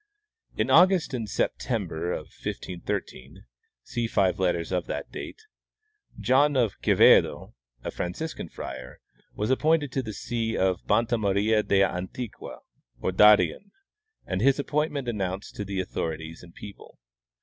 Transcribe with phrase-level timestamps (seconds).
[0.57, 3.43] "In August and September, 1513
[3.83, 5.43] (see five letters of that date),
[6.19, 8.99] John of Quevedo, a Franciscan friar,
[9.35, 12.61] was appointed to the see of Banta Maria del Antiqua,
[12.99, 13.69] or Darien,
[14.25, 16.97] and his appointment announced to the authorities and people.